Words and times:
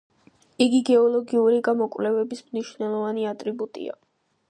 იგი 0.65 0.79
გეოლოგიური 0.87 1.61
გამოკვლევების 1.69 2.43
მნიშვნელოვანი 2.51 3.33
ატრიბუტია. 3.37 4.01